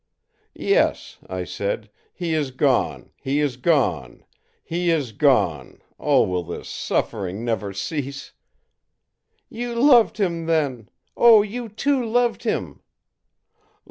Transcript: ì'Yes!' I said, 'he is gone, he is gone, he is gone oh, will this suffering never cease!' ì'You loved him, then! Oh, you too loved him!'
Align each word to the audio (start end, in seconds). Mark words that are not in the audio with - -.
ì'Yes!' 0.55 1.17
I 1.29 1.43
said, 1.43 1.91
'he 2.11 2.33
is 2.33 2.49
gone, 2.49 3.11
he 3.21 3.39
is 3.39 3.55
gone, 3.55 4.23
he 4.63 4.89
is 4.89 5.11
gone 5.11 5.79
oh, 5.99 6.23
will 6.23 6.41
this 6.41 6.67
suffering 6.67 7.45
never 7.45 7.71
cease!' 7.71 8.31
ì'You 9.53 9.75
loved 9.79 10.17
him, 10.17 10.47
then! 10.47 10.89
Oh, 11.15 11.43
you 11.43 11.69
too 11.69 12.03
loved 12.03 12.45
him!' 12.45 12.81